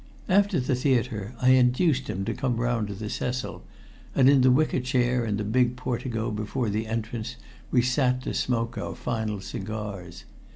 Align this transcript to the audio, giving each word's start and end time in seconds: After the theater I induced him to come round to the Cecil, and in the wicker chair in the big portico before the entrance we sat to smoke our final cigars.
After 0.27 0.59
the 0.59 0.73
theater 0.73 1.35
I 1.43 1.49
induced 1.49 2.09
him 2.09 2.25
to 2.25 2.33
come 2.33 2.57
round 2.57 2.87
to 2.87 2.95
the 2.95 3.07
Cecil, 3.07 3.63
and 4.15 4.27
in 4.31 4.41
the 4.41 4.49
wicker 4.49 4.79
chair 4.79 5.23
in 5.23 5.37
the 5.37 5.43
big 5.43 5.75
portico 5.75 6.31
before 6.31 6.69
the 6.69 6.87
entrance 6.87 7.35
we 7.69 7.83
sat 7.83 8.23
to 8.23 8.33
smoke 8.33 8.79
our 8.79 8.95
final 8.95 9.41
cigars. 9.41 10.23